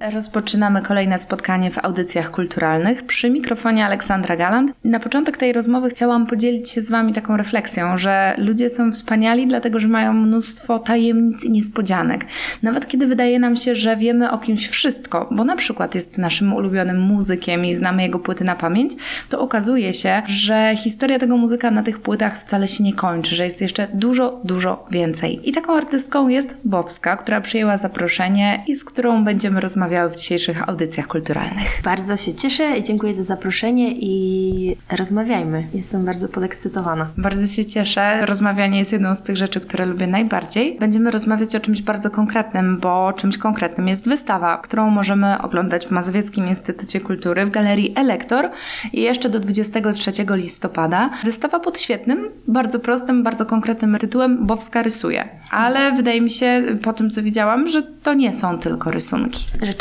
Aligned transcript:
Rozpoczynamy 0.00 0.82
kolejne 0.82 1.18
spotkanie 1.18 1.70
w 1.70 1.78
audycjach 1.84 2.30
kulturalnych. 2.30 3.06
Przy 3.06 3.30
mikrofonie 3.30 3.86
Aleksandra 3.86 4.36
Galant. 4.36 4.72
Na 4.84 5.00
początek 5.00 5.36
tej 5.36 5.52
rozmowy 5.52 5.90
chciałam 5.90 6.26
podzielić 6.26 6.70
się 6.70 6.80
z 6.80 6.90
Wami 6.90 7.12
taką 7.12 7.36
refleksją, 7.36 7.98
że 7.98 8.34
ludzie 8.38 8.70
są 8.70 8.92
wspaniali, 8.92 9.46
dlatego 9.46 9.78
że 9.78 9.88
mają 9.88 10.12
mnóstwo 10.12 10.78
tajemnic 10.78 11.44
i 11.44 11.50
niespodzianek. 11.50 12.26
Nawet 12.62 12.86
kiedy 12.86 13.06
wydaje 13.06 13.38
nam 13.38 13.56
się, 13.56 13.74
że 13.74 13.96
wiemy 13.96 14.30
o 14.30 14.38
kimś 14.38 14.68
wszystko, 14.68 15.28
bo 15.30 15.44
na 15.44 15.56
przykład 15.56 15.94
jest 15.94 16.18
naszym 16.18 16.52
ulubionym 16.52 17.00
muzykiem 17.00 17.64
i 17.64 17.74
znamy 17.74 18.02
jego 18.02 18.18
płyty 18.18 18.44
na 18.44 18.56
pamięć, 18.56 18.92
to 19.28 19.40
okazuje 19.40 19.94
się, 19.94 20.22
że 20.26 20.74
historia 20.76 21.18
tego 21.18 21.36
muzyka 21.36 21.70
na 21.70 21.82
tych 21.82 22.00
płytach 22.00 22.40
wcale 22.40 22.68
się 22.68 22.84
nie 22.84 22.94
kończy, 22.94 23.36
że 23.36 23.44
jest 23.44 23.60
jeszcze 23.60 23.88
dużo, 23.94 24.40
dużo 24.44 24.86
więcej. 24.90 25.48
I 25.48 25.52
taką 25.52 25.76
artystką 25.76 26.28
jest 26.28 26.56
Bowska, 26.64 27.16
która 27.16 27.40
przyjęła 27.40 27.76
zaproszenie 27.76 28.64
i 28.66 28.74
z 28.74 28.84
którą 28.84 29.24
będziemy 29.24 29.60
rozmawiać 29.60 29.89
w 29.90 30.16
dzisiejszych 30.16 30.68
audycjach 30.68 31.06
kulturalnych. 31.06 31.80
Bardzo 31.84 32.16
się 32.16 32.34
cieszę 32.34 32.78
i 32.78 32.82
dziękuję 32.82 33.14
za 33.14 33.22
zaproszenie 33.22 33.92
i 33.92 34.76
rozmawiajmy. 34.90 35.66
Jestem 35.74 36.04
bardzo 36.04 36.28
podekscytowana. 36.28 37.06
Bardzo 37.16 37.46
się 37.46 37.64
cieszę. 37.64 38.26
Rozmawianie 38.26 38.78
jest 38.78 38.92
jedną 38.92 39.14
z 39.14 39.22
tych 39.22 39.36
rzeczy, 39.36 39.60
które 39.60 39.86
lubię 39.86 40.06
najbardziej. 40.06 40.76
Będziemy 40.80 41.10
rozmawiać 41.10 41.56
o 41.56 41.60
czymś 41.60 41.82
bardzo 41.82 42.10
konkretnym, 42.10 42.78
bo 42.78 43.12
czymś 43.12 43.38
konkretnym 43.38 43.88
jest 43.88 44.08
wystawa, 44.08 44.56
którą 44.58 44.90
możemy 44.90 45.42
oglądać 45.42 45.86
w 45.86 45.90
Mazowieckim 45.90 46.48
Instytucie 46.48 47.00
Kultury 47.00 47.46
w 47.46 47.50
Galerii 47.50 47.92
Elektor 47.96 48.50
i 48.92 49.02
jeszcze 49.02 49.28
do 49.28 49.40
23 49.40 50.10
listopada. 50.30 51.10
Wystawa 51.24 51.60
pod 51.60 51.80
świetnym, 51.80 52.28
bardzo 52.48 52.78
prostym, 52.78 53.22
bardzo 53.22 53.46
konkretnym 53.46 53.98
tytułem 53.98 54.46
Bowska 54.46 54.82
rysuje. 54.82 55.28
Ale 55.50 55.92
wydaje 55.92 56.20
mi 56.20 56.30
się 56.30 56.62
po 56.82 56.92
tym, 56.92 57.10
co 57.10 57.22
widziałam, 57.22 57.68
że 57.68 57.82
to 57.82 58.14
nie 58.14 58.34
są 58.34 58.58
tylko 58.58 58.90
rysunki 58.90 59.46
rzeczywiście 59.62 59.79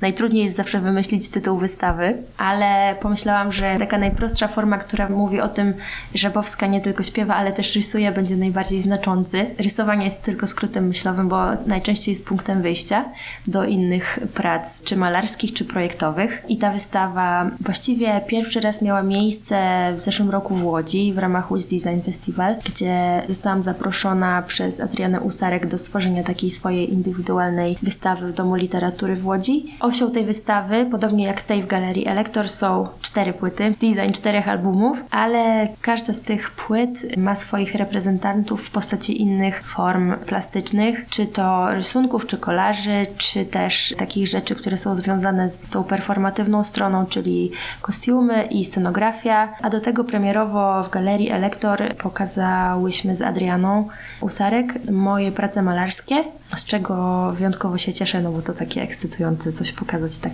najtrudniej 0.00 0.44
jest 0.44 0.56
zawsze 0.56 0.80
wymyślić 0.80 1.28
tytuł 1.28 1.58
wystawy, 1.58 2.16
ale 2.38 2.94
pomyślałam, 3.00 3.52
że 3.52 3.76
taka 3.78 3.98
najprostsza 3.98 4.48
forma, 4.48 4.78
która 4.78 5.08
mówi 5.08 5.40
o 5.40 5.48
tym, 5.48 5.74
że 6.14 6.30
Bowska 6.30 6.66
nie 6.66 6.80
tylko 6.80 7.02
śpiewa, 7.02 7.34
ale 7.34 7.52
też 7.52 7.76
rysuje, 7.76 8.12
będzie 8.12 8.36
najbardziej 8.36 8.80
znaczący. 8.80 9.46
Rysowanie 9.58 10.04
jest 10.04 10.22
tylko 10.22 10.46
skrótem 10.46 10.86
myślowym, 10.86 11.28
bo 11.28 11.46
najczęściej 11.66 12.12
jest 12.12 12.26
punktem 12.26 12.62
wyjścia 12.62 13.04
do 13.46 13.64
innych 13.64 14.18
prac, 14.34 14.82
czy 14.82 14.96
malarskich, 14.96 15.52
czy 15.52 15.64
projektowych. 15.64 16.42
I 16.48 16.58
ta 16.58 16.70
wystawa 16.70 17.50
właściwie 17.60 18.20
pierwszy 18.26 18.60
raz 18.60 18.82
miała 18.82 19.02
miejsce 19.02 19.56
w 19.96 20.00
zeszłym 20.00 20.30
roku 20.30 20.54
w 20.54 20.64
Łodzi 20.64 21.12
w 21.12 21.18
ramach 21.18 21.50
Łódź 21.50 21.64
Design 21.64 22.00
Festival, 22.04 22.56
gdzie 22.64 23.22
zostałam 23.26 23.62
zaproszona 23.62 24.42
przez 24.42 24.80
Adrianę 24.80 25.20
Usarek 25.20 25.66
do 25.66 25.78
stworzenia 25.78 26.22
takiej 26.22 26.50
swojej 26.50 26.92
indywidualnej 26.92 27.78
wystawy 27.82 28.32
w 28.32 28.34
Domu 28.34 28.54
Literatury 28.54 29.16
w 29.16 29.25
Łodzi. 29.26 29.74
Osią 29.80 30.10
tej 30.10 30.24
wystawy, 30.24 30.86
podobnie 30.90 31.24
jak 31.24 31.42
tej 31.42 31.62
w 31.62 31.66
Galerii 31.66 32.06
Elektor, 32.06 32.48
są 32.48 32.88
cztery 33.00 33.32
płyty, 33.32 33.74
design 33.80 34.12
czterech 34.12 34.48
albumów, 34.48 34.98
ale 35.10 35.68
każda 35.80 36.12
z 36.12 36.20
tych 36.20 36.50
płyt 36.50 37.16
ma 37.16 37.34
swoich 37.34 37.74
reprezentantów 37.74 38.66
w 38.66 38.70
postaci 38.70 39.22
innych 39.22 39.62
form 39.62 40.14
plastycznych, 40.26 41.06
czy 41.10 41.26
to 41.26 41.70
rysunków, 41.74 42.26
czy 42.26 42.38
kolarzy, 42.38 43.06
czy 43.16 43.44
też 43.44 43.94
takich 43.98 44.28
rzeczy, 44.28 44.54
które 44.54 44.76
są 44.76 44.96
związane 44.96 45.48
z 45.48 45.66
tą 45.66 45.84
performatywną 45.84 46.64
stroną, 46.64 47.06
czyli 47.06 47.50
kostiumy 47.82 48.44
i 48.44 48.64
scenografia. 48.64 49.54
A 49.62 49.70
do 49.70 49.80
tego 49.80 50.04
premierowo 50.04 50.82
w 50.82 50.90
Galerii 50.90 51.30
Elektor 51.30 51.96
pokazałyśmy 52.02 53.16
z 53.16 53.22
Adrianą 53.22 53.88
Usarek 54.20 54.90
moje 54.90 55.32
prace 55.32 55.62
malarskie, 55.62 56.24
z 56.56 56.64
czego 56.64 57.32
wyjątkowo 57.32 57.78
się 57.78 57.92
cieszę, 57.92 58.22
no 58.22 58.32
bo 58.32 58.42
to 58.42 58.54
takie 58.54 58.82
ekscytujące 58.82 59.52
coś 59.52 59.72
pokazać 59.72 60.18
tak 60.18 60.32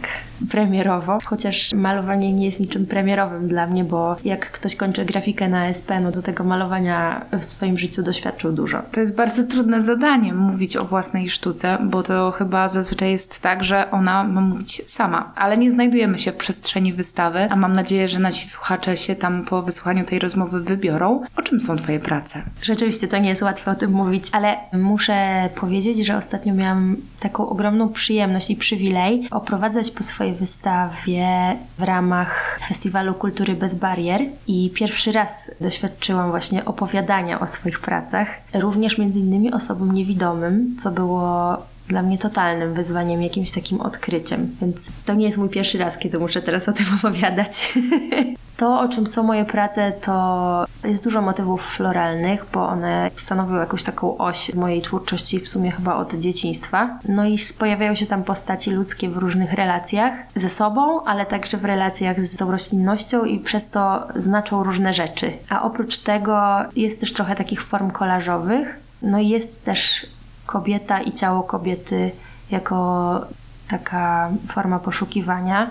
premierowo. 0.50 1.18
Chociaż 1.24 1.72
malowanie 1.72 2.32
nie 2.32 2.44
jest 2.44 2.60
niczym 2.60 2.86
premierowym 2.86 3.48
dla 3.48 3.66
mnie, 3.66 3.84
bo 3.84 4.16
jak 4.24 4.50
ktoś 4.50 4.76
kończy 4.76 5.04
grafikę 5.04 5.48
na 5.48 5.68
SP, 5.78 5.88
no 6.00 6.12
do 6.12 6.22
tego 6.22 6.44
malowania 6.44 7.24
w 7.40 7.44
swoim 7.44 7.78
życiu 7.78 8.02
doświadczył 8.02 8.52
dużo. 8.52 8.82
To 8.92 9.00
jest 9.00 9.16
bardzo 9.16 9.46
trudne 9.46 9.82
zadanie 9.82 10.34
mówić 10.34 10.76
o 10.76 10.84
własnej 10.84 11.30
sztuce, 11.30 11.78
bo 11.84 12.02
to 12.02 12.30
chyba 12.30 12.68
zazwyczaj 12.68 13.10
jest 13.10 13.40
tak, 13.40 13.64
że 13.64 13.90
ona 13.90 14.24
ma 14.24 14.40
mówić 14.40 14.82
sama, 14.90 15.32
ale 15.36 15.56
nie 15.56 15.70
znajdujemy 15.70 16.18
się 16.18 16.32
w 16.32 16.36
przestrzeni 16.36 16.92
wystawy, 16.92 17.48
a 17.50 17.56
mam 17.56 17.72
nadzieję, 17.72 18.08
że 18.08 18.18
nasi 18.18 18.46
słuchacze 18.46 18.96
się 18.96 19.16
tam 19.16 19.44
po 19.44 19.62
wysłuchaniu 19.62 20.04
tej 20.04 20.18
rozmowy 20.18 20.60
wybiorą. 20.60 21.22
O 21.36 21.42
czym 21.42 21.60
są 21.60 21.76
Twoje 21.76 22.00
prace? 22.00 22.42
Rzeczywiście 22.62 23.08
to 23.08 23.18
nie 23.18 23.28
jest 23.28 23.42
łatwe 23.42 23.70
o 23.70 23.74
tym 23.74 23.92
mówić, 23.92 24.28
ale 24.32 24.56
muszę 24.72 25.48
powiedzieć, 25.54 26.06
że 26.06 26.11
ostatnio 26.16 26.54
miałam 26.54 26.96
taką 27.20 27.48
ogromną 27.48 27.88
przyjemność 27.88 28.50
i 28.50 28.56
przywilej 28.56 29.28
oprowadzać 29.30 29.90
po 29.90 30.02
swojej 30.02 30.34
wystawie 30.34 31.56
w 31.78 31.82
ramach 31.82 32.60
Festiwalu 32.68 33.14
Kultury 33.14 33.54
Bez 33.54 33.74
Barier 33.74 34.20
i 34.46 34.70
pierwszy 34.74 35.12
raz 35.12 35.50
doświadczyłam 35.60 36.30
właśnie 36.30 36.64
opowiadania 36.64 37.40
o 37.40 37.46
swoich 37.46 37.80
pracach, 37.80 38.28
również 38.54 38.98
między 38.98 39.18
innymi 39.18 39.52
osobom 39.52 39.94
niewidomym, 39.94 40.76
co 40.78 40.90
było 40.90 41.56
dla 41.88 42.02
mnie 42.02 42.18
totalnym 42.18 42.74
wyzwaniem, 42.74 43.22
jakimś 43.22 43.50
takim 43.50 43.80
odkryciem. 43.80 44.56
Więc 44.60 44.90
to 45.04 45.14
nie 45.14 45.26
jest 45.26 45.38
mój 45.38 45.48
pierwszy 45.48 45.78
raz, 45.78 45.98
kiedy 45.98 46.18
muszę 46.18 46.42
teraz 46.42 46.68
o 46.68 46.72
tym 46.72 46.86
opowiadać. 46.98 47.72
To, 48.62 48.80
o 48.80 48.88
czym 48.88 49.06
są 49.06 49.22
moje 49.22 49.44
prace, 49.44 49.92
to 49.92 50.64
jest 50.84 51.04
dużo 51.04 51.22
motywów 51.22 51.66
floralnych, 51.66 52.46
bo 52.52 52.68
one 52.68 53.10
stanowią 53.16 53.54
jakąś 53.54 53.82
taką 53.82 54.16
oś 54.16 54.54
mojej 54.54 54.82
twórczości 54.82 55.40
w 55.40 55.48
sumie 55.48 55.70
chyba 55.70 55.96
od 55.96 56.14
dzieciństwa. 56.14 56.98
No 57.08 57.24
i 57.24 57.36
pojawiają 57.58 57.94
się 57.94 58.06
tam 58.06 58.24
postaci 58.24 58.70
ludzkie 58.70 59.10
w 59.10 59.16
różnych 59.16 59.52
relacjach 59.52 60.12
ze 60.34 60.48
sobą, 60.48 61.04
ale 61.04 61.26
także 61.26 61.56
w 61.56 61.64
relacjach 61.64 62.22
z 62.22 62.36
tą 62.36 62.50
roślinnością 62.50 63.24
i 63.24 63.38
przez 63.38 63.68
to 63.68 64.08
znaczą 64.14 64.62
różne 64.62 64.92
rzeczy. 64.92 65.32
A 65.48 65.62
oprócz 65.62 65.98
tego 65.98 66.42
jest 66.76 67.00
też 67.00 67.12
trochę 67.12 67.34
takich 67.34 67.62
form 67.62 67.90
kolażowych. 67.90 68.80
No 69.02 69.18
i 69.18 69.28
jest 69.28 69.64
też 69.64 70.06
kobieta 70.46 71.00
i 71.00 71.12
ciało 71.12 71.42
kobiety 71.42 72.10
jako 72.50 73.20
taka 73.68 74.30
forma 74.48 74.78
poszukiwania 74.78 75.70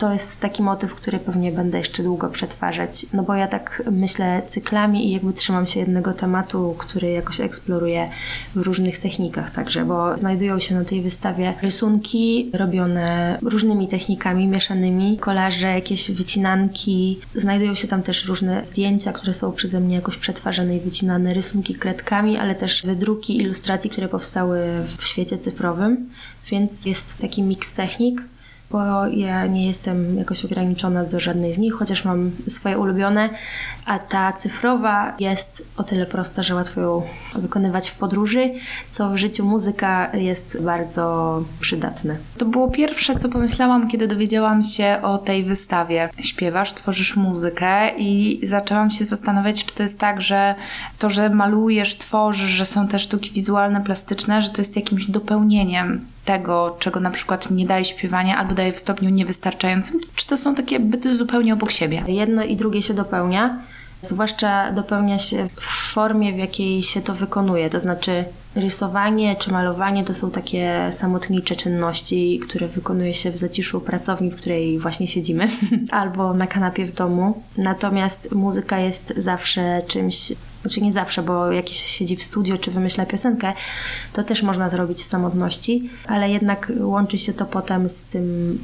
to 0.00 0.12
jest 0.12 0.40
taki 0.40 0.62
motyw, 0.62 0.94
który 0.94 1.18
pewnie 1.18 1.52
będę 1.52 1.78
jeszcze 1.78 2.02
długo 2.02 2.28
przetwarzać, 2.28 3.06
no 3.12 3.22
bo 3.22 3.34
ja 3.34 3.46
tak 3.46 3.82
myślę 3.90 4.42
cyklami 4.48 5.08
i 5.08 5.12
jakby 5.12 5.32
trzymam 5.32 5.66
się 5.66 5.80
jednego 5.80 6.12
tematu, 6.12 6.74
który 6.78 7.10
jakoś 7.10 7.40
eksploruję 7.40 8.08
w 8.54 8.60
różnych 8.60 8.98
technikach 8.98 9.50
także, 9.50 9.84
bo 9.84 10.16
znajdują 10.16 10.58
się 10.58 10.74
na 10.74 10.84
tej 10.84 11.02
wystawie 11.02 11.54
rysunki 11.62 12.50
robione 12.52 13.38
różnymi 13.42 13.88
technikami 13.88 14.46
mieszanymi, 14.46 15.18
kolaże, 15.18 15.66
jakieś 15.66 16.10
wycinanki. 16.10 17.20
Znajdują 17.34 17.74
się 17.74 17.88
tam 17.88 18.02
też 18.02 18.24
różne 18.24 18.64
zdjęcia, 18.64 19.12
które 19.12 19.34
są 19.34 19.52
przeze 19.52 19.80
mnie 19.80 19.94
jakoś 19.94 20.16
przetwarzane 20.16 20.76
i 20.76 20.80
wycinane, 20.80 21.34
rysunki 21.34 21.74
kredkami, 21.74 22.36
ale 22.36 22.54
też 22.54 22.82
wydruki 22.82 23.36
ilustracji, 23.36 23.90
które 23.90 24.08
powstały 24.08 24.60
w 24.98 25.06
świecie 25.06 25.38
cyfrowym, 25.38 26.10
więc 26.50 26.86
jest 26.86 27.18
taki 27.18 27.42
miks 27.42 27.72
technik 27.72 28.22
bo 28.70 29.06
ja 29.06 29.46
nie 29.46 29.66
jestem 29.66 30.18
jakoś 30.18 30.44
ograniczona 30.44 31.04
do 31.04 31.20
żadnej 31.20 31.54
z 31.54 31.58
nich, 31.58 31.74
chociaż 31.74 32.04
mam 32.04 32.30
swoje 32.48 32.78
ulubione, 32.78 33.30
a 33.84 33.98
ta 33.98 34.32
cyfrowa 34.32 35.16
jest 35.18 35.68
o 35.76 35.82
tyle 35.82 36.06
prosta, 36.06 36.42
że 36.42 36.54
łatwo 36.54 36.80
ją 36.80 37.02
wykonywać 37.34 37.90
w 37.90 37.98
podróży, 37.98 38.50
co 38.90 39.10
w 39.10 39.16
życiu 39.16 39.44
muzyka 39.44 40.16
jest 40.16 40.62
bardzo 40.62 41.42
przydatne. 41.60 42.16
To 42.38 42.44
było 42.44 42.70
pierwsze, 42.70 43.16
co 43.16 43.28
pomyślałam, 43.28 43.88
kiedy 43.88 44.08
dowiedziałam 44.08 44.62
się 44.62 44.98
o 45.02 45.18
tej 45.18 45.44
wystawie. 45.44 46.08
Śpiewasz, 46.22 46.72
tworzysz 46.72 47.16
muzykę 47.16 47.98
i 47.98 48.40
zaczęłam 48.42 48.90
się 48.90 49.04
zastanawiać, 49.04 49.64
czy 49.64 49.74
to 49.74 49.82
jest 49.82 50.00
tak, 50.00 50.20
że 50.20 50.54
to, 50.98 51.10
że 51.10 51.30
malujesz, 51.30 51.96
tworzysz, 51.96 52.50
że 52.50 52.66
są 52.66 52.88
te 52.88 52.98
sztuki 52.98 53.30
wizualne, 53.30 53.84
plastyczne, 53.84 54.42
że 54.42 54.50
to 54.50 54.60
jest 54.60 54.76
jakimś 54.76 55.06
dopełnieniem 55.06 56.06
tego, 56.24 56.76
czego 56.78 57.00
na 57.00 57.10
przykład 57.10 57.50
nie 57.50 57.66
daje 57.66 57.84
śpiewania 57.84 58.38
albo 58.38 58.54
daje 58.54 58.72
w 58.72 58.78
stopniu 58.78 59.10
niewystarczającym? 59.10 60.00
Czy 60.14 60.26
to 60.26 60.36
są 60.36 60.54
takie 60.54 60.80
byty 60.80 61.14
zupełnie 61.14 61.54
obok 61.54 61.70
siebie? 61.70 62.04
Jedno 62.08 62.42
i 62.42 62.56
drugie 62.56 62.82
się 62.82 62.94
dopełnia. 62.94 63.60
Zwłaszcza 64.02 64.72
dopełnia 64.72 65.18
się 65.18 65.48
w 65.56 65.92
formie, 65.92 66.32
w 66.32 66.38
jakiej 66.38 66.82
się 66.82 67.00
to 67.00 67.14
wykonuje. 67.14 67.70
To 67.70 67.80
znaczy, 67.80 68.24
rysowanie 68.54 69.36
czy 69.36 69.52
malowanie 69.52 70.04
to 70.04 70.14
są 70.14 70.30
takie 70.30 70.88
samotnicze 70.90 71.56
czynności, 71.56 72.40
które 72.42 72.68
wykonuje 72.68 73.14
się 73.14 73.30
w 73.30 73.36
zaciszu 73.36 73.80
pracowni, 73.80 74.30
w 74.30 74.36
której 74.36 74.78
właśnie 74.78 75.08
siedzimy, 75.08 75.48
albo 75.90 76.34
na 76.34 76.46
kanapie 76.46 76.86
w 76.86 76.94
domu. 76.94 77.42
Natomiast 77.56 78.32
muzyka 78.32 78.78
jest 78.78 79.14
zawsze 79.16 79.82
czymś 79.86 80.32
znaczy 80.62 80.80
nie 80.80 80.92
zawsze, 80.92 81.22
bo 81.22 81.52
jak 81.52 81.68
się 81.68 81.88
siedzi 81.88 82.16
w 82.16 82.22
studio 82.22 82.58
czy 82.58 82.70
wymyśla 82.70 83.06
piosenkę, 83.06 83.52
to 84.12 84.22
też 84.22 84.42
można 84.42 84.68
zrobić 84.68 84.98
w 84.98 85.06
samotności, 85.06 85.90
ale 86.06 86.30
jednak 86.30 86.72
łączy 86.80 87.18
się 87.18 87.32
to 87.32 87.46
potem 87.46 87.88
z 87.88 88.04
tym 88.04 88.58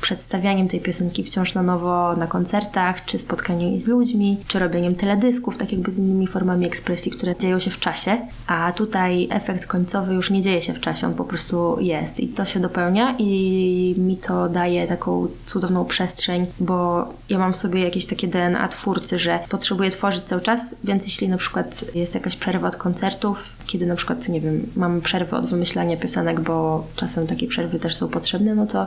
przedstawianiem 0.00 0.68
tej 0.68 0.80
piosenki 0.80 1.24
wciąż 1.24 1.54
na 1.54 1.62
nowo 1.62 2.16
na 2.16 2.26
koncertach, 2.26 3.04
czy 3.04 3.18
spotkaniem 3.18 3.78
z 3.78 3.86
ludźmi, 3.86 4.38
czy 4.46 4.58
robieniem 4.58 4.94
teledysków, 4.94 5.56
tak 5.56 5.72
jakby 5.72 5.92
z 5.92 5.98
innymi 5.98 6.26
formami 6.26 6.66
ekspresji, 6.66 7.12
które 7.12 7.36
dzieją 7.36 7.58
się 7.58 7.70
w 7.70 7.78
czasie. 7.78 8.18
A 8.46 8.72
tutaj 8.72 9.28
efekt 9.30 9.66
końcowy 9.66 10.14
już 10.14 10.30
nie 10.30 10.42
dzieje 10.42 10.62
się 10.62 10.72
w 10.72 10.80
czasie, 10.80 11.06
on 11.06 11.14
po 11.14 11.24
prostu 11.24 11.76
jest 11.80 12.20
i 12.20 12.28
to 12.28 12.44
się 12.44 12.60
dopełnia 12.60 13.16
i 13.18 13.94
mi 13.98 14.16
to 14.16 14.48
daje 14.48 14.86
taką 14.86 15.26
cudowną 15.46 15.84
przestrzeń, 15.84 16.46
bo 16.60 17.08
ja 17.28 17.38
mam 17.38 17.52
w 17.52 17.56
sobie 17.56 17.84
jakieś 17.84 18.06
takie 18.06 18.28
DNA 18.28 18.68
twórcy, 18.68 19.18
że 19.18 19.38
potrzebuję 19.48 19.90
tworzyć 19.90 20.24
cały 20.24 20.40
czas, 20.40 20.74
więc 20.84 21.04
jeśli 21.04 21.28
na 21.28 21.36
przykład 21.36 21.84
jest 21.94 22.14
jakaś 22.14 22.36
przerwa 22.36 22.68
od 22.68 22.76
koncertów, 22.76 23.44
kiedy 23.70 23.86
na 23.86 23.96
przykład, 23.96 24.28
nie 24.28 24.40
wiem, 24.40 24.66
mamy 24.76 25.00
przerwę 25.00 25.36
od 25.36 25.46
wymyślania 25.46 25.96
piosenek, 25.96 26.40
bo 26.40 26.86
czasem 26.96 27.26
takie 27.26 27.46
przerwy 27.46 27.78
też 27.78 27.96
są 27.96 28.08
potrzebne, 28.08 28.54
no 28.54 28.66
to 28.66 28.86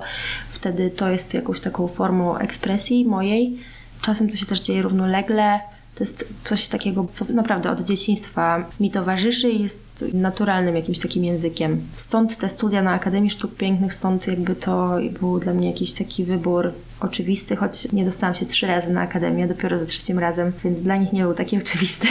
wtedy 0.52 0.90
to 0.90 1.10
jest 1.10 1.34
jakąś 1.34 1.60
taką 1.60 1.88
formą 1.88 2.38
ekspresji 2.38 3.06
mojej. 3.06 3.58
Czasem 4.02 4.30
to 4.30 4.36
się 4.36 4.46
też 4.46 4.60
dzieje 4.60 4.82
równolegle. 4.82 5.60
To 5.96 6.04
jest 6.04 6.34
coś 6.44 6.68
takiego, 6.68 7.06
co 7.10 7.26
naprawdę 7.26 7.72
od 7.72 7.80
dzieciństwa 7.80 8.66
mi 8.80 8.92
towarzyszy 8.92 9.50
i 9.50 9.62
jest 9.62 9.80
naturalnym 10.14 10.76
jakimś 10.76 11.00
takim 11.00 11.24
językiem. 11.24 11.82
Stąd 11.96 12.38
te 12.38 12.50
studia 12.50 12.82
na 12.82 12.92
Akademii 12.92 13.30
Sztuk 13.30 13.56
Pięknych, 13.56 13.94
stąd 13.94 14.28
jakby 14.28 14.56
to 14.56 14.98
był 15.20 15.40
dla 15.40 15.54
mnie 15.54 15.68
jakiś 15.68 15.94
taki 15.94 16.24
wybór 16.24 16.72
oczywisty, 17.00 17.56
choć 17.56 17.92
nie 17.92 18.06
dostałam 18.06 18.36
się 18.36 18.46
trzy 18.46 18.68
razy 18.68 18.94
na 18.94 19.02
Akademię, 19.02 19.48
dopiero 19.48 19.78
za 19.78 19.86
trzecim 19.86 20.20
razem, 20.20 20.52
więc 20.64 20.82
dla 20.82 20.98
nich 20.98 21.14
nie 21.14 21.24
był 21.24 21.34
taki 21.34 21.58
oczywisty. 21.58 22.08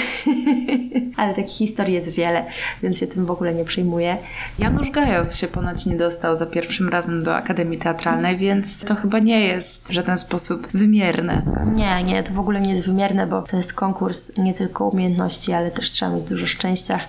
Ale 1.17 1.35
takich 1.35 1.57
historii 1.57 1.95
jest 1.95 2.09
wiele, 2.09 2.45
więc 2.83 2.99
się 2.99 3.07
tym 3.07 3.27
w 3.27 3.31
ogóle 3.31 3.55
nie 3.55 3.65
przejmuję. 3.65 4.17
Janusz 4.59 4.91
Gajos 4.91 5.37
się 5.37 5.49
ponoć 5.49 5.87
nie 5.87 5.97
dostał 5.97 6.37
za 6.37 6.47
pierwszym 6.47 6.89
razem 6.89 7.25
do 7.25 7.37
Akademii 7.37 7.79
Teatralnej, 7.79 8.37
więc 8.37 8.85
to 8.85 8.95
chyba 8.95 9.19
nie 9.19 9.41
jest 9.41 9.89
w 9.89 9.93
żaden 9.93 10.19
sposób 10.19 10.69
wymierne. 10.75 11.43
Nie, 11.75 12.05
nie, 12.05 12.23
to 12.23 12.33
w 12.33 12.39
ogóle 12.39 12.61
nie 12.61 12.71
jest 12.71 12.87
wymierne, 12.87 13.27
bo 13.27 13.43
to 13.43 13.57
jest 13.57 13.73
konkurs 13.73 14.39
nie 14.39 14.55
tylko 14.55 14.89
umiejętności, 14.89 15.53
ale 15.53 15.71
też 15.71 15.91
trzeba 15.91 16.13
mieć 16.13 16.25
dużo 16.25 16.47
szczęścia, 16.47 17.01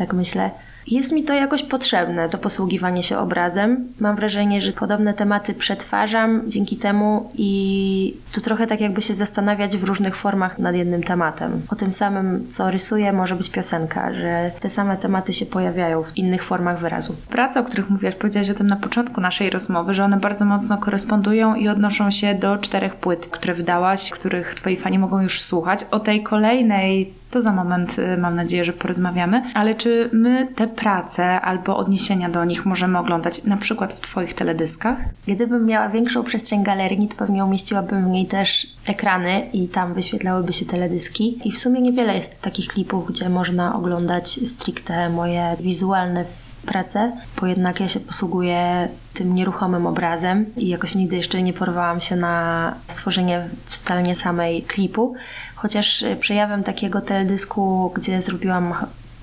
tak 0.00 0.12
myślę. 0.12 0.50
Jest 0.86 1.12
mi 1.12 1.24
to 1.24 1.34
jakoś 1.34 1.62
potrzebne, 1.62 2.28
to 2.28 2.38
posługiwanie 2.38 3.02
się 3.02 3.18
obrazem. 3.18 3.88
Mam 4.00 4.16
wrażenie, 4.16 4.60
że 4.60 4.72
podobne 4.72 5.14
tematy 5.14 5.54
przetwarzam 5.54 6.42
dzięki 6.46 6.76
temu 6.76 7.28
i 7.34 8.14
to 8.32 8.40
trochę 8.40 8.66
tak 8.66 8.80
jakby 8.80 9.02
się 9.02 9.14
zastanawiać 9.14 9.76
w 9.76 9.84
różnych 9.84 10.16
formach 10.16 10.58
nad 10.58 10.74
jednym 10.74 11.02
tematem. 11.02 11.62
O 11.68 11.74
tym 11.74 11.92
samym, 11.92 12.48
co 12.48 12.70
rysuję, 12.70 13.12
może 13.12 13.36
być 13.36 13.50
piosenka, 13.50 14.14
że 14.14 14.50
te 14.60 14.70
same 14.70 14.96
tematy 14.96 15.32
się 15.32 15.46
pojawiają 15.46 16.02
w 16.02 16.16
innych 16.16 16.44
formach 16.44 16.78
wyrazu. 16.78 17.16
Prace, 17.28 17.60
o 17.60 17.64
których 17.64 17.90
mówiłaś, 17.90 18.14
powiedziałaś 18.14 18.50
o 18.50 18.54
tym 18.54 18.66
na 18.66 18.76
początku 18.76 19.20
naszej 19.20 19.50
rozmowy, 19.50 19.94
że 19.94 20.04
one 20.04 20.16
bardzo 20.16 20.44
mocno 20.44 20.78
korespondują 20.78 21.54
i 21.54 21.68
odnoszą 21.68 22.10
się 22.10 22.34
do 22.34 22.58
czterech 22.58 22.94
płyt, 22.94 23.26
które 23.26 23.54
wydałaś, 23.54 24.10
których 24.10 24.54
twoi 24.54 24.76
fani 24.76 24.98
mogą 24.98 25.22
już 25.22 25.42
słuchać. 25.42 25.84
O 25.90 26.00
tej 26.00 26.22
kolejnej 26.22 27.19
to 27.30 27.42
za 27.42 27.52
moment 27.52 27.98
y, 27.98 28.16
mam 28.16 28.34
nadzieję, 28.34 28.64
że 28.64 28.72
porozmawiamy. 28.72 29.42
Ale 29.54 29.74
czy 29.74 30.10
my 30.12 30.48
te 30.56 30.68
prace 30.68 31.40
albo 31.40 31.76
odniesienia 31.76 32.30
do 32.30 32.44
nich 32.44 32.66
możemy 32.66 32.98
oglądać 32.98 33.44
na 33.44 33.56
przykład 33.56 33.92
w 33.92 34.00
Twoich 34.00 34.34
teledyskach? 34.34 34.98
Gdybym 35.26 35.66
miała 35.66 35.88
większą 35.88 36.22
przestrzeń 36.24 36.62
galerii, 36.62 37.08
to 37.08 37.16
pewnie 37.16 37.44
umieściłabym 37.44 38.04
w 38.04 38.08
niej 38.08 38.26
też 38.26 38.66
ekrany 38.86 39.50
i 39.52 39.68
tam 39.68 39.94
wyświetlałyby 39.94 40.52
się 40.52 40.66
teledyski. 40.66 41.48
I 41.48 41.52
w 41.52 41.58
sumie 41.58 41.80
niewiele 41.80 42.14
jest 42.14 42.42
takich 42.42 42.68
klipów, 42.68 43.08
gdzie 43.08 43.28
można 43.28 43.76
oglądać 43.76 44.40
stricte 44.48 45.08
moje 45.08 45.56
wizualne 45.60 46.24
pracę, 46.66 47.12
bo 47.40 47.46
jednak 47.46 47.80
ja 47.80 47.88
się 47.88 48.00
posługuję 48.00 48.88
tym 49.14 49.34
nieruchomym 49.34 49.86
obrazem 49.86 50.46
i 50.56 50.68
jakoś 50.68 50.94
nigdy 50.94 51.16
jeszcze 51.16 51.42
nie 51.42 51.52
porwałam 51.52 52.00
się 52.00 52.16
na 52.16 52.74
stworzenie 52.86 53.48
totalnie 53.78 54.16
samej 54.16 54.62
klipu. 54.62 55.14
Chociaż 55.62 56.04
przejawem 56.20 56.64
takiego 56.64 57.00
teledysku, 57.00 57.92
gdzie 57.94 58.22
zrobiłam 58.22 58.74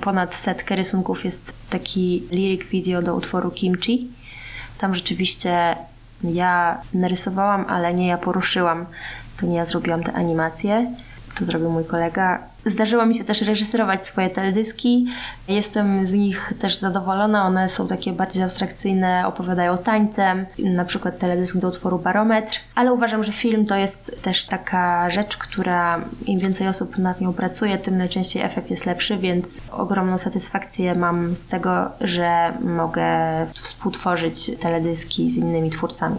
ponad 0.02 0.36
setkę 0.36 0.76
rysunków, 0.76 1.26
jest 1.26 1.54
taki 1.70 2.24
lyric 2.32 2.64
video 2.70 3.02
do 3.02 3.16
utworu 3.16 3.52
Kimchi. 3.52 4.08
Tam 4.78 4.96
rzeczywiście 4.96 5.76
ja 6.24 6.82
narysowałam, 6.94 7.66
ale 7.70 7.94
nie 7.94 8.08
ja 8.08 8.18
poruszyłam. 8.18 8.86
To 9.40 9.46
nie 9.46 9.56
ja 9.56 9.66
zrobiłam 9.66 10.04
te 10.04 10.14
animacje, 10.14 10.94
to 11.36 11.46
zrobił 11.46 11.70
mój 11.70 11.86
kolega 11.86 12.40
Zdarzyło 12.68 13.06
mi 13.06 13.16
się 13.16 13.24
też 13.24 13.42
reżyserować 13.42 14.04
swoje 14.04 14.30
teledyski. 14.30 15.06
Jestem 15.48 16.06
z 16.06 16.14
nich 16.14 16.54
też 16.60 16.76
zadowolona. 16.76 17.46
One 17.46 17.70
są 17.70 17.88
takie 17.88 18.14
bardziej 18.14 18.44
abstrakcyjne, 18.44 19.28
opowiadają 19.28 19.78
tańcem, 19.78 20.46
na 20.60 20.86
przykład 20.86 21.20
teledysk 21.20 21.58
do 21.58 21.68
utworu 21.68 22.00
Barometr. 22.00 22.60
Ale 22.76 22.94
uważam, 22.94 23.24
że 23.24 23.32
film 23.32 23.66
to 23.66 23.76
jest 23.76 24.22
też 24.22 24.46
taka 24.46 25.10
rzecz, 25.10 25.38
która 25.38 26.02
im 26.26 26.40
więcej 26.40 26.68
osób 26.68 26.98
nad 26.98 27.22
nią 27.22 27.34
pracuje, 27.34 27.78
tym 27.78 27.98
najczęściej 27.98 28.44
efekt 28.44 28.72
jest 28.72 28.86
lepszy, 28.86 29.18
więc 29.18 29.62
ogromną 29.72 30.18
satysfakcję 30.18 30.96
mam 30.96 31.36
z 31.36 31.48
tego, 31.48 31.90
że 32.02 32.54
mogę 32.62 33.08
współtworzyć 33.54 34.52
teledyski 34.60 35.30
z 35.30 35.38
innymi 35.38 35.70
twórcami. 35.70 36.18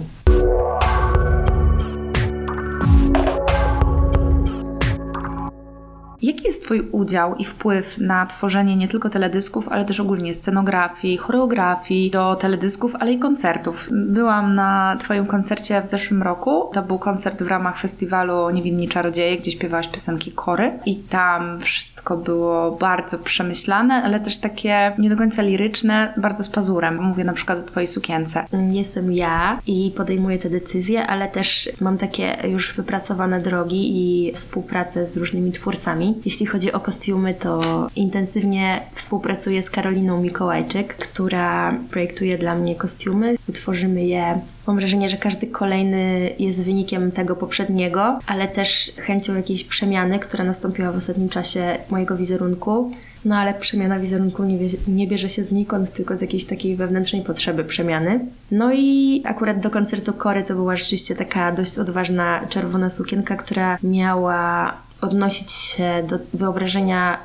Twój 6.69 6.89
udział 6.93 7.35
i 7.37 7.45
wpływ 7.45 7.99
na 7.99 8.27
tworzenie 8.27 8.77
nie 8.77 8.89
tylko 8.89 9.11
teledysków, 9.11 9.69
ale 9.69 9.85
też 9.85 10.01
ogólnie 10.01 10.35
scenografii, 10.35 11.17
choreografii 11.17 12.11
do 12.11 12.37
teledysków, 12.37 12.97
ale 13.01 13.13
i 13.13 13.19
koncertów? 13.19 13.89
Byłam 13.93 14.55
na 14.55 14.97
Twoim 15.01 15.27
koncercie 15.27 15.83
w 15.83 15.87
zeszłym 15.87 16.23
roku. 16.23 16.71
To 16.73 16.83
był 16.83 16.99
koncert 16.99 17.43
w 17.43 17.47
ramach 17.47 17.79
festiwalu 17.79 18.51
Niewinni 18.51 18.89
Czarodzieje, 18.89 19.37
gdzie 19.39 19.51
śpiewałaś 19.51 19.89
piosenki 19.89 20.33
Kory 20.33 20.73
i 20.87 20.97
tam 20.97 21.61
wszystko 21.61 22.17
było 22.17 22.71
bardzo 22.71 23.19
przemyślane, 23.19 24.03
ale 24.03 24.21
też 24.21 24.39
takie 24.39 24.93
nie 24.99 25.11
do 25.11 25.17
końca 25.17 25.43
liryczne, 25.43 26.15
bardzo 26.17 26.45
z 26.45 26.49
pazurem. 26.49 27.03
Mówię 27.03 27.25
na 27.25 27.33
przykład 27.33 27.59
o 27.59 27.63
Twojej 27.63 27.87
sukience. 27.87 28.45
Jestem 28.71 29.13
ja 29.13 29.59
i 29.67 29.93
podejmuję 29.97 30.39
te 30.39 30.51
decyzje, 30.51 31.07
ale 31.07 31.29
też 31.29 31.71
mam 31.81 31.99
takie 31.99 32.37
już 32.49 32.75
wypracowane 32.75 33.41
drogi 33.41 33.91
i 33.91 34.33
współpracę 34.33 35.07
z 35.07 35.17
różnymi 35.17 35.53
twórcami. 35.53 36.15
Jeśli 36.25 36.47
chodzi 36.47 36.58
o 36.73 36.81
kostiumy, 36.81 37.35
to 37.35 37.87
intensywnie 37.97 38.81
współpracuję 38.95 39.63
z 39.63 39.71
Karoliną 39.71 40.23
Mikołajczyk, 40.23 40.97
która 40.97 41.75
projektuje 41.91 42.39
dla 42.39 42.55
mnie 42.55 42.75
kostiumy. 42.75 43.35
Tworzymy 43.55 44.05
je. 44.05 44.41
Mam 44.67 44.77
wrażenie, 44.77 45.09
że 45.09 45.17
każdy 45.17 45.47
kolejny 45.47 46.31
jest 46.39 46.65
wynikiem 46.65 47.13
tego 47.13 47.37
poprzedniego, 47.37 48.19
ale 48.27 48.49
też 48.49 48.93
chęcią 48.97 49.35
jakiejś 49.35 49.65
przemiany, 49.65 50.19
która 50.19 50.45
nastąpiła 50.45 50.93
w 50.93 50.97
ostatnim 50.97 51.29
czasie 51.29 51.79
mojego 51.91 52.17
wizerunku. 52.17 52.93
No 53.25 53.37
ale 53.37 53.55
przemiana 53.55 53.99
wizerunku 53.99 54.45
nie, 54.45 54.59
wie, 54.59 54.69
nie, 54.89 55.07
bierze 55.07 55.29
się 55.29 55.45
znikąd, 55.45 55.93
tylko 55.93 56.17
z 56.17 56.21
jakiejś 56.21 56.45
takiej 56.45 56.77
wewnętrznej 56.77 57.23
potrzeby 57.23 57.65
przemiany. 57.65 58.21
No 58.51 58.73
i 58.75 59.23
akurat 59.25 59.61
do 59.61 59.71
koncertu 59.71 60.13
Kory 60.13 60.43
to 60.43 60.55
była 60.55 60.77
rzeczywiście 60.77 61.15
taka 61.15 61.53
dość 61.53 61.79
odważna 61.79 62.41
czerwona 62.49 62.91
sukienka, 62.91 63.37
która 63.37 63.79
miała 63.83 64.75
odnosić 65.01 65.51
się 65.51 66.03
do 66.09 66.19
wyobrażenia 66.35 67.19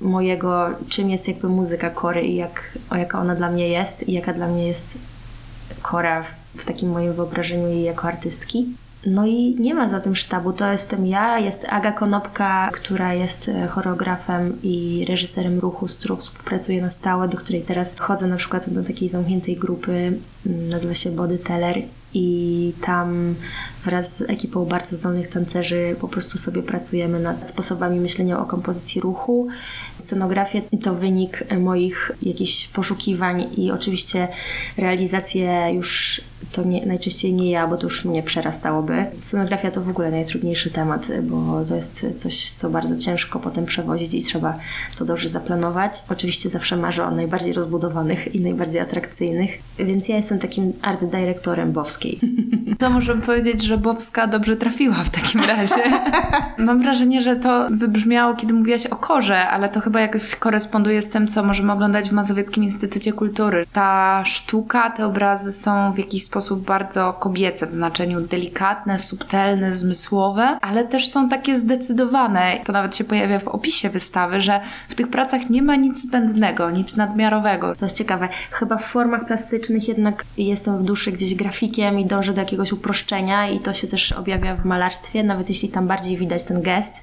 mojego, 0.00 0.66
czym 0.88 1.10
jest 1.10 1.28
jakby 1.28 1.48
muzyka 1.48 1.90
Kory 1.90 2.22
i 2.22 2.36
jak, 2.36 2.78
o 2.90 2.96
jaka 2.96 3.20
ona 3.20 3.34
dla 3.34 3.50
mnie 3.50 3.68
jest 3.68 4.08
i 4.08 4.12
jaka 4.12 4.32
dla 4.32 4.46
mnie 4.46 4.66
jest 4.66 4.98
Kora 5.82 6.24
w 6.58 6.64
takim 6.64 6.90
moim 6.90 7.12
wyobrażeniu 7.12 7.68
jej 7.68 7.82
jako 7.82 8.08
artystki. 8.08 8.66
No 9.06 9.26
i 9.26 9.56
nie 9.58 9.74
ma 9.74 9.88
za 9.88 10.00
tym 10.00 10.16
sztabu, 10.16 10.52
to 10.52 10.72
jestem 10.72 11.06
ja, 11.06 11.38
jest 11.38 11.66
Aga 11.68 11.92
Konopka, 11.92 12.70
która 12.72 13.14
jest 13.14 13.48
e, 13.48 13.66
choreografem 13.66 14.58
i 14.62 15.04
reżyserem 15.08 15.58
ruchu, 15.58 15.88
z 15.88 15.96
którą 15.96 16.16
współpracuję 16.16 16.82
na 16.82 16.90
stałe, 16.90 17.28
do 17.28 17.38
której 17.38 17.62
teraz 17.62 17.98
chodzę 17.98 18.26
na 18.26 18.36
przykład 18.36 18.70
do 18.70 18.82
takiej 18.82 19.08
zamkniętej 19.08 19.56
grupy, 19.56 20.18
nazywa 20.46 20.94
się 20.94 21.10
Body 21.10 21.38
Teller 21.38 21.82
i 22.14 22.72
tam 22.80 23.34
wraz 23.84 24.16
z 24.16 24.22
ekipą 24.22 24.64
bardzo 24.64 24.96
zdolnych 24.96 25.28
tancerzy 25.28 25.96
po 26.00 26.08
prostu 26.08 26.38
sobie 26.38 26.62
pracujemy 26.62 27.20
nad 27.20 27.48
sposobami 27.48 28.00
myślenia 28.00 28.40
o 28.40 28.44
kompozycji 28.44 29.00
ruchu. 29.00 29.48
Scenografię 29.98 30.62
to 30.82 30.94
wynik 30.94 31.44
moich 31.60 32.10
jakichś 32.22 32.68
poszukiwań 32.68 33.46
i 33.56 33.70
oczywiście 33.70 34.28
realizację 34.76 35.70
już 35.72 36.20
to 36.54 36.64
nie, 36.64 36.86
najczęściej 36.86 37.32
nie 37.32 37.50
ja, 37.50 37.66
bo 37.66 37.76
to 37.76 37.86
już 37.86 38.04
mnie 38.04 38.22
przerastałoby. 38.22 39.06
Scenografia 39.22 39.70
to 39.70 39.80
w 39.80 39.88
ogóle 39.88 40.10
najtrudniejszy 40.10 40.70
temat, 40.70 41.08
bo 41.22 41.64
to 41.68 41.76
jest 41.76 42.06
coś, 42.18 42.50
co 42.50 42.70
bardzo 42.70 42.96
ciężko 42.96 43.40
potem 43.40 43.66
przewozić 43.66 44.14
i 44.14 44.22
trzeba 44.22 44.58
to 44.98 45.04
dobrze 45.04 45.28
zaplanować. 45.28 46.04
Oczywiście 46.10 46.48
zawsze 46.48 46.76
marzę 46.76 47.04
o 47.04 47.10
najbardziej 47.10 47.52
rozbudowanych 47.52 48.34
i 48.34 48.40
najbardziej 48.40 48.80
atrakcyjnych, 48.80 49.50
więc 49.78 50.08
ja 50.08 50.16
jestem 50.16 50.38
takim 50.38 50.72
art 50.82 51.04
dyrektorem 51.04 51.72
Bowskiej. 51.72 52.20
To 52.78 52.90
możemy 52.90 53.22
powiedzieć, 53.22 53.62
że 53.62 53.78
Bowska 53.78 54.26
dobrze 54.26 54.56
trafiła 54.56 54.94
w 55.04 55.10
takim 55.10 55.40
razie. 55.40 55.82
Mam 56.58 56.82
wrażenie, 56.82 57.20
że 57.20 57.36
to 57.36 57.68
wybrzmiało, 57.70 58.34
kiedy 58.34 58.54
mówiłaś 58.54 58.86
o 58.86 58.96
korze, 58.96 59.48
ale 59.48 59.68
to 59.68 59.80
chyba 59.80 60.00
jakoś 60.00 60.36
koresponduje 60.36 61.02
z 61.02 61.08
tym, 61.08 61.28
co 61.28 61.44
możemy 61.44 61.72
oglądać 61.72 62.08
w 62.08 62.12
Mazowieckim 62.12 62.64
Instytucie 62.64 63.12
Kultury. 63.12 63.66
Ta 63.72 64.22
sztuka, 64.24 64.90
te 64.90 65.06
obrazy 65.06 65.52
są 65.52 65.92
w 65.92 65.98
jakiś 65.98 66.22
sposób 66.22 66.43
sposób 66.44 66.64
bardzo 66.64 67.12
kobiece, 67.12 67.66
w 67.66 67.74
znaczeniu 67.74 68.20
delikatne, 68.20 68.98
subtelne, 68.98 69.72
zmysłowe, 69.72 70.58
ale 70.60 70.84
też 70.84 71.08
są 71.08 71.28
takie 71.28 71.56
zdecydowane. 71.56 72.60
To 72.64 72.72
nawet 72.72 72.96
się 72.96 73.04
pojawia 73.04 73.38
w 73.38 73.48
opisie 73.48 73.90
wystawy, 73.90 74.40
że 74.40 74.60
w 74.88 74.94
tych 74.94 75.08
pracach 75.08 75.50
nie 75.50 75.62
ma 75.62 75.76
nic 75.76 76.02
zbędnego, 76.02 76.70
nic 76.70 76.96
nadmiarowego. 76.96 77.76
To 77.76 77.84
jest 77.84 77.96
ciekawe. 77.96 78.28
Chyba 78.50 78.76
w 78.76 78.84
formach 78.84 79.26
plastycznych 79.26 79.88
jednak 79.88 80.24
jestem 80.38 80.78
w 80.78 80.82
duszy 80.82 81.12
gdzieś 81.12 81.34
grafikiem 81.34 82.00
i 82.00 82.06
dążę 82.06 82.32
do 82.32 82.40
jakiegoś 82.40 82.72
uproszczenia 82.72 83.48
i 83.48 83.60
to 83.60 83.72
się 83.72 83.86
też 83.86 84.12
objawia 84.12 84.56
w 84.56 84.64
malarstwie, 84.64 85.22
nawet 85.22 85.48
jeśli 85.48 85.68
tam 85.68 85.86
bardziej 85.86 86.16
widać 86.16 86.44
ten 86.44 86.62
gest 86.62 86.94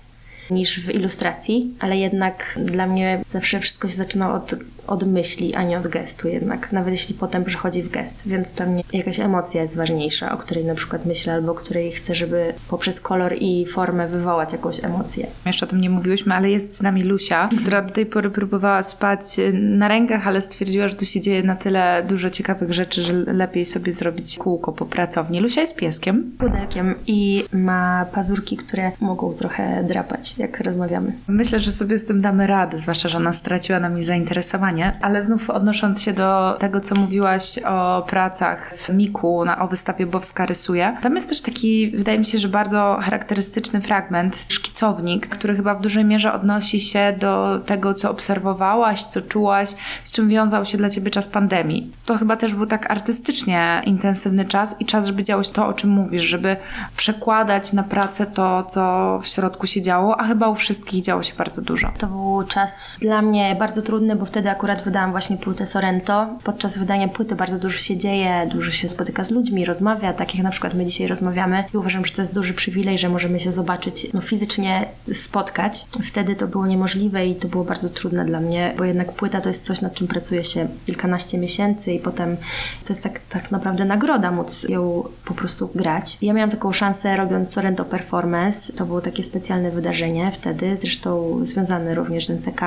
niż 0.52 0.80
w 0.80 0.90
ilustracji, 0.90 1.74
ale 1.80 1.98
jednak 1.98 2.60
dla 2.66 2.88
mnie 2.88 3.22
zawsze 3.30 3.60
wszystko 3.60 3.88
się 3.88 3.96
zaczyna 3.96 4.34
od, 4.34 4.56
od 4.92 5.08
myśli, 5.08 5.56
a 5.56 5.64
nie 5.64 5.78
od 5.78 5.88
gestu 5.88 6.28
jednak, 6.28 6.72
nawet 6.72 6.92
jeśli 6.92 7.16
potem 7.16 7.44
przechodzi 7.44 7.84
w 7.84 7.92
gest, 7.92 8.22
więc 8.26 8.54
dla 8.54 8.66
mnie 8.66 8.84
jakaś 8.94 9.20
emocja 9.20 9.62
jest 9.62 9.78
ważniejsza, 9.78 10.32
o 10.32 10.38
której 10.38 10.66
na 10.66 10.76
przykład 10.76 11.06
myślę, 11.06 11.34
albo 11.34 11.54
której 11.54 11.92
chcę, 11.92 12.16
żeby 12.16 12.54
poprzez 12.70 13.02
kolor 13.02 13.36
i 13.40 13.66
formę 13.66 14.08
wywołać 14.08 14.52
jakąś 14.52 14.84
emocję. 14.84 15.28
Jeszcze 15.46 15.66
o 15.66 15.70
tym 15.70 15.82
nie 15.82 15.90
mówiłyśmy, 15.90 16.36
ale 16.36 16.52
jest 16.52 16.76
z 16.76 16.82
nami 16.82 17.04
Lusia, 17.04 17.50
która 17.62 17.82
do 17.82 17.94
tej 17.94 18.06
pory 18.06 18.30
próbowała 18.30 18.84
spać 18.84 19.24
na 19.54 19.88
rękach, 19.88 20.28
ale 20.28 20.42
stwierdziła, 20.42 20.88
że 20.88 20.96
tu 20.96 21.06
się 21.06 21.22
dzieje 21.22 21.44
na 21.44 21.56
tyle 21.56 22.04
dużo 22.08 22.30
ciekawych 22.30 22.74
rzeczy, 22.74 23.04
że 23.04 23.14
lepiej 23.14 23.66
sobie 23.66 23.94
zrobić 23.94 24.38
kółko 24.38 24.72
po 24.72 24.86
pracowni. 24.86 25.40
Lusia 25.40 25.62
jest 25.62 25.76
pieskiem. 25.76 26.32
Pudelkiem 26.38 26.96
i 27.08 27.46
ma 27.54 28.06
pazurki, 28.14 28.58
które 28.58 28.92
mogą 29.00 29.34
trochę 29.34 29.84
drapać 29.84 30.38
jak 30.38 30.60
rozmawiamy. 30.60 31.12
Myślę, 31.28 31.60
że 31.60 31.72
sobie 31.72 31.98
z 31.98 32.06
tym 32.06 32.22
damy 32.22 32.48
radę, 32.48 32.80
zwłaszcza, 32.80 33.10
że 33.10 33.18
ona 33.18 33.34
straciła 33.34 33.80
nami 33.80 34.04
zainteresowanie, 34.04 34.81
ale 35.02 35.22
znów 35.22 35.50
odnosząc 35.50 36.02
się 36.02 36.14
do 36.14 36.58
tego, 36.60 36.80
co 36.80 36.96
mówiłaś 36.96 37.60
o 37.66 38.02
pracach 38.08 38.78
w 38.78 38.90
Miku, 38.90 39.46
na, 39.46 39.60
o 39.60 39.68
wystawie 39.68 40.06
Bowska 40.06 40.46
rysuje, 40.46 40.98
tam 41.02 41.16
jest 41.16 41.30
też 41.30 41.42
taki, 41.42 41.92
wydaje 41.98 42.20
mi 42.20 42.26
się, 42.26 42.38
że 42.38 42.48
bardzo 42.48 42.98
charakterystyczny 43.02 43.82
fragment, 43.82 44.46
szkicownik, 44.50 45.28
który 45.28 45.56
chyba 45.56 45.76
w 45.76 45.82
dużej 45.82 46.06
mierze 46.06 46.34
odnosi 46.34 46.80
się 46.80 47.16
do 47.20 47.60
tego, 47.66 47.94
co 47.94 48.12
obserwowałaś, 48.12 49.04
co 49.04 49.22
czułaś, 49.22 49.70
z 50.04 50.12
czym 50.12 50.30
wiązał 50.30 50.66
się 50.66 50.78
dla 50.78 50.90
ciebie 50.90 51.12
czas 51.12 51.28
pandemii. 51.28 51.92
To 52.06 52.18
chyba 52.18 52.38
też 52.38 52.54
był 52.54 52.66
tak 52.66 52.92
artystycznie 52.92 53.82
intensywny 53.86 54.46
czas 54.46 54.76
i 54.80 54.86
czas, 54.86 55.08
żeby 55.08 55.24
działo 55.24 55.44
się 55.44 55.52
to, 55.52 55.68
o 55.68 55.74
czym 55.74 55.90
mówisz, 55.90 56.24
żeby 56.24 56.58
przekładać 56.98 57.74
na 57.74 57.84
pracę 57.84 58.26
to, 58.26 58.64
co 58.64 59.20
w 59.22 59.28
środku 59.28 59.68
się 59.68 59.82
działo, 59.82 60.20
a 60.20 60.24
chyba 60.24 60.48
u 60.48 60.56
wszystkich 60.56 61.04
działo 61.04 61.24
się 61.24 61.34
bardzo 61.38 61.62
dużo. 61.62 61.92
To 61.98 62.08
był 62.08 62.44
czas 62.48 62.98
dla 63.02 63.22
mnie 63.22 63.56
bardzo 63.60 63.82
trudny, 63.82 64.16
bo 64.16 64.26
wtedy 64.26 64.50
akurat 64.50 64.71
wydałam 64.80 65.12
właśnie 65.12 65.38
płytę 65.38 65.66
Sorrento. 65.66 66.28
Podczas 66.44 66.78
wydania 66.78 67.08
płyty 67.08 67.36
bardzo 67.36 67.60
dużo 67.60 67.80
się 67.80 67.98
dzieje, 67.98 68.48
dużo 68.52 68.72
się 68.72 68.90
spotyka 68.90 69.24
z 69.24 69.32
ludźmi, 69.32 69.66
rozmawia, 69.66 70.14
tak 70.14 70.36
jak 70.36 70.44
na 70.44 70.52
przykład 70.52 70.74
my 70.74 70.86
dzisiaj 70.86 71.08
rozmawiamy. 71.08 71.64
I 71.74 71.78
uważam, 71.78 72.06
że 72.06 72.14
to 72.14 72.22
jest 72.22 72.34
duży 72.34 72.54
przywilej, 72.54 72.98
że 72.98 73.10
możemy 73.10 73.40
się 73.40 73.52
zobaczyć, 73.52 74.14
no 74.14 74.22
fizycznie 74.22 74.86
spotkać. 75.14 75.86
Wtedy 76.06 76.36
to 76.36 76.48
było 76.48 76.68
niemożliwe 76.68 77.28
i 77.28 77.36
to 77.36 77.48
było 77.48 77.64
bardzo 77.64 77.90
trudne 77.90 78.26
dla 78.26 78.40
mnie, 78.40 78.74
bo 78.78 78.84
jednak 78.84 79.12
płyta 79.12 79.42
to 79.42 79.50
jest 79.50 79.66
coś, 79.66 79.82
nad 79.82 79.94
czym 79.94 80.08
pracuje 80.08 80.44
się 80.44 80.68
kilkanaście 80.86 81.38
miesięcy 81.38 81.94
i 81.94 82.00
potem 82.00 82.38
to 82.86 82.94
jest 82.94 83.04
tak, 83.04 83.20
tak 83.30 83.52
naprawdę 83.52 83.86
nagroda 83.86 84.32
móc 84.32 84.70
ją 84.70 85.04
po 85.26 85.34
prostu 85.34 85.70
grać. 85.76 86.18
Ja 86.22 86.34
miałam 86.34 86.50
taką 86.52 86.72
szansę 86.72 87.16
robiąc 87.16 87.54
Sorrento 87.54 87.86
Performance. 87.86 88.74
To 88.74 88.86
było 88.86 89.02
takie 89.02 89.24
specjalne 89.24 89.72
wydarzenie 89.72 90.32
wtedy, 90.40 90.76
zresztą 90.76 91.40
związany 91.46 91.96
również 91.96 92.28
z 92.28 92.30
NCK. 92.30 92.62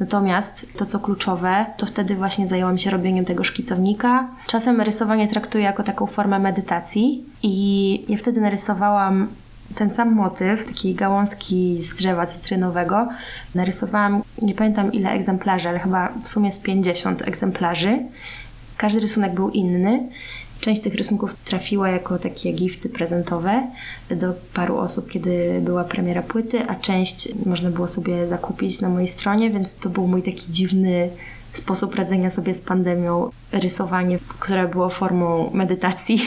Natomiast 0.00 0.66
to, 0.76 0.86
co 0.86 0.98
kluczowe, 0.98 1.31
to 1.76 1.86
wtedy 1.86 2.14
właśnie 2.14 2.48
zajęłam 2.48 2.78
się 2.78 2.90
robieniem 2.90 3.24
tego 3.24 3.44
szkicownika. 3.44 4.28
Czasem 4.46 4.80
rysowanie 4.80 5.28
traktuję 5.28 5.64
jako 5.64 5.82
taką 5.82 6.06
formę 6.06 6.38
medytacji 6.38 7.24
i 7.42 8.04
ja 8.08 8.18
wtedy 8.18 8.40
narysowałam 8.40 9.28
ten 9.74 9.90
sam 9.90 10.14
motyw, 10.14 10.66
takiej 10.66 10.94
gałązki 10.94 11.78
z 11.78 11.94
drzewa 11.94 12.26
cytrynowego. 12.26 13.08
Narysowałam, 13.54 14.22
nie 14.42 14.54
pamiętam 14.54 14.92
ile 14.92 15.10
egzemplarzy, 15.10 15.68
ale 15.68 15.78
chyba 15.78 16.08
w 16.22 16.28
sumie 16.28 16.52
z 16.52 16.58
50 16.58 17.28
egzemplarzy. 17.28 17.98
Każdy 18.76 19.00
rysunek 19.00 19.34
był 19.34 19.50
inny 19.50 20.08
Część 20.62 20.82
tych 20.82 20.94
rysunków 20.94 21.34
trafiła 21.44 21.88
jako 21.88 22.18
takie 22.18 22.52
gifty 22.52 22.88
prezentowe 22.88 23.70
do 24.10 24.34
paru 24.54 24.78
osób, 24.78 25.10
kiedy 25.10 25.60
była 25.60 25.84
premiera 25.84 26.22
płyty, 26.22 26.68
a 26.68 26.74
część 26.74 27.28
można 27.46 27.70
było 27.70 27.88
sobie 27.88 28.28
zakupić 28.28 28.80
na 28.80 28.88
mojej 28.88 29.08
stronie, 29.08 29.50
więc 29.50 29.74
to 29.74 29.90
był 29.90 30.06
mój 30.06 30.22
taki 30.22 30.52
dziwny 30.52 31.08
sposób 31.52 31.94
radzenia 31.94 32.30
sobie 32.30 32.54
z 32.54 32.60
pandemią, 32.60 33.30
rysowanie, 33.52 34.18
które 34.38 34.68
było 34.68 34.88
formą 34.88 35.50
medytacji. 35.54 36.18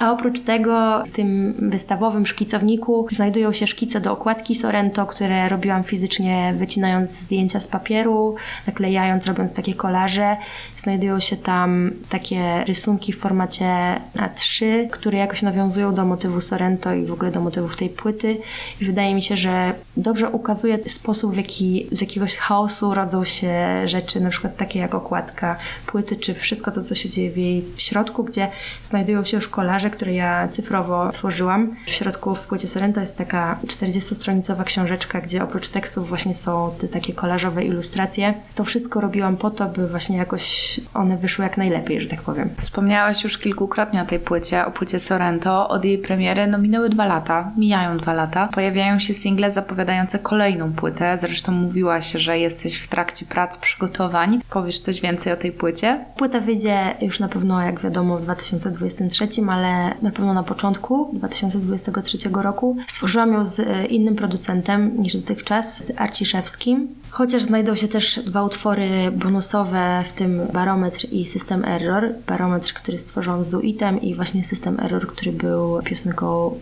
A 0.00 0.12
oprócz 0.12 0.40
tego 0.40 1.02
w 1.06 1.10
tym 1.10 1.54
wystawowym 1.58 2.26
szkicowniku 2.26 3.06
znajdują 3.10 3.52
się 3.52 3.66
szkice 3.66 4.00
do 4.00 4.12
okładki 4.12 4.54
Sorrento, 4.54 5.06
które 5.06 5.48
robiłam 5.48 5.84
fizycznie 5.84 6.54
wycinając 6.56 7.10
zdjęcia 7.10 7.60
z 7.60 7.66
papieru, 7.66 8.34
naklejając, 8.66 9.26
robiąc 9.26 9.54
takie 9.54 9.74
kolaże. 9.74 10.36
Znajdują 10.76 11.20
się 11.20 11.36
tam 11.36 11.90
takie 12.08 12.64
rysunki 12.64 13.12
w 13.12 13.18
formacie 13.18 14.00
A3, 14.16 14.64
które 14.90 15.18
jakoś 15.18 15.42
nawiązują 15.42 15.94
do 15.94 16.04
motywu 16.04 16.40
Sorrento 16.40 16.94
i 16.94 17.06
w 17.06 17.12
ogóle 17.12 17.30
do 17.30 17.40
motywów 17.40 17.76
tej 17.76 17.88
płyty. 17.88 18.36
I 18.80 18.84
wydaje 18.84 19.14
mi 19.14 19.22
się, 19.22 19.36
że 19.36 19.72
dobrze 19.96 20.30
ukazuje 20.30 20.78
sposób, 20.86 21.34
w 21.34 21.36
jaki 21.36 21.86
z 21.92 22.00
jakiegoś 22.00 22.36
chaosu 22.36 22.94
rodzą 22.94 23.24
się 23.24 23.82
rzeczy, 23.84 24.20
na 24.20 24.30
przykład 24.30 24.56
takie 24.56 24.78
jak 24.78 24.94
okładka 24.94 25.56
płyty, 25.86 26.16
czy 26.16 26.34
wszystko 26.34 26.70
to, 26.70 26.82
co 26.82 26.94
się 26.94 27.08
dzieje 27.08 27.30
w 27.30 27.36
jej 27.36 27.64
środku, 27.76 28.24
gdzie 28.24 28.50
znajdują 28.84 29.24
się 29.24 29.36
już 29.36 29.48
kolaże, 29.90 29.96
które 29.96 30.14
ja 30.14 30.48
cyfrowo 30.48 31.12
tworzyłam. 31.12 31.76
W 31.86 31.90
środku 31.90 32.34
w 32.34 32.46
płycie 32.46 32.68
Sorrento 32.68 33.00
jest 33.00 33.18
taka 33.18 33.58
40-stronicowa 33.66 34.64
książeczka, 34.64 35.20
gdzie 35.20 35.44
oprócz 35.44 35.68
tekstów 35.68 36.08
właśnie 36.08 36.34
są 36.34 36.70
te 36.80 36.88
takie 36.88 37.12
kolażowe 37.12 37.64
ilustracje. 37.64 38.34
To 38.54 38.64
wszystko 38.64 39.00
robiłam 39.00 39.36
po 39.36 39.50
to, 39.50 39.68
by 39.68 39.88
właśnie 39.88 40.16
jakoś 40.16 40.80
one 40.94 41.16
wyszły 41.16 41.44
jak 41.44 41.56
najlepiej, 41.56 42.00
że 42.00 42.08
tak 42.08 42.22
powiem. 42.22 42.50
Wspomniałaś 42.56 43.24
już 43.24 43.38
kilkukrotnie 43.38 44.02
o 44.02 44.04
tej 44.04 44.18
płycie, 44.18 44.66
o 44.66 44.70
płycie 44.70 45.00
Sorrento. 45.00 45.68
Od 45.68 45.84
jej 45.84 45.98
premiery 45.98 46.46
no 46.46 46.58
minęły 46.58 46.88
dwa 46.88 47.06
lata, 47.06 47.52
mijają 47.56 47.98
dwa 47.98 48.12
lata. 48.12 48.48
Pojawiają 48.48 48.98
się 48.98 49.14
single 49.14 49.50
zapowiadające 49.50 50.18
kolejną 50.18 50.72
płytę. 50.72 51.18
Zresztą 51.18 51.52
mówiłaś, 51.52 52.12
że 52.12 52.38
jesteś 52.38 52.76
w 52.76 52.88
trakcie 52.88 53.26
prac, 53.26 53.58
przygotowań. 53.58 54.40
Powiesz 54.50 54.80
coś 54.80 55.00
więcej 55.00 55.32
o 55.32 55.36
tej 55.36 55.52
płycie? 55.52 56.04
Płyta 56.16 56.40
wyjdzie 56.40 56.94
już 57.00 57.20
na 57.20 57.28
pewno, 57.28 57.62
jak 57.62 57.80
wiadomo, 57.80 58.18
w 58.18 58.22
2023, 58.22 59.28
ale 59.50 59.79
na 60.02 60.10
pewno 60.10 60.34
na 60.34 60.42
początku 60.42 61.10
2023 61.12 62.18
roku. 62.32 62.76
Stworzyłam 62.86 63.32
ją 63.32 63.44
z 63.44 63.60
e, 63.60 63.86
innym 63.86 64.16
producentem 64.16 65.02
niż 65.02 65.16
dotychczas, 65.16 65.84
z 65.84 66.00
Arciszewskim. 66.00 66.88
Chociaż 67.10 67.42
znajdą 67.42 67.74
się 67.74 67.88
też 67.88 68.20
dwa 68.26 68.42
utwory 68.42 69.12
bonusowe, 69.12 70.04
w 70.06 70.12
tym 70.12 70.40
Barometr 70.52 71.06
i 71.12 71.24
System 71.24 71.64
Error. 71.64 72.14
Barometr, 72.26 72.72
który 72.72 72.98
stworzyłam 72.98 73.44
z 73.44 73.48
Duitem 73.48 74.00
i 74.00 74.14
właśnie 74.14 74.44
System 74.44 74.80
Error, 74.80 75.06
który 75.06 75.32
był 75.32 75.82
piosenką 75.82 76.54